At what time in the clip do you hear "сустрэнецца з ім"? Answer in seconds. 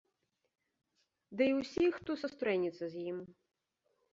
2.25-3.17